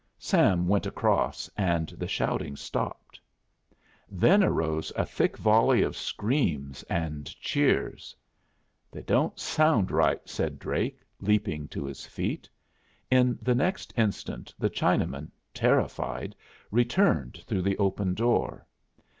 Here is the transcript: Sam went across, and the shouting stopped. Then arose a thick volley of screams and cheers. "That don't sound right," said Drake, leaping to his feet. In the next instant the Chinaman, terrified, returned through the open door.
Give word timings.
Sam 0.17 0.67
went 0.67 0.87
across, 0.87 1.47
and 1.55 1.89
the 1.89 2.07
shouting 2.07 2.55
stopped. 2.55 3.19
Then 4.09 4.43
arose 4.43 4.91
a 4.95 5.05
thick 5.05 5.37
volley 5.37 5.83
of 5.83 5.95
screams 5.95 6.81
and 6.89 7.27
cheers. 7.39 8.15
"That 8.89 9.05
don't 9.05 9.39
sound 9.39 9.91
right," 9.91 10.19
said 10.27 10.57
Drake, 10.57 10.97
leaping 11.19 11.67
to 11.67 11.85
his 11.85 12.07
feet. 12.07 12.49
In 13.11 13.37
the 13.43 13.53
next 13.53 13.93
instant 13.95 14.51
the 14.57 14.71
Chinaman, 14.71 15.29
terrified, 15.53 16.35
returned 16.71 17.43
through 17.45 17.61
the 17.61 17.77
open 17.77 18.15
door. 18.15 18.65